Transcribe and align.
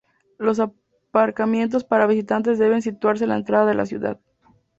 Los 0.39 0.59
aparcamientos 0.59 1.83
para 1.83 2.07
visitantes 2.07 2.57
deben 2.57 2.81
situarse 2.81 3.25
a 3.25 3.27
la 3.27 3.37
entrada 3.37 3.67
de 3.67 3.75
la 3.75 3.85
ciudad 3.85 4.19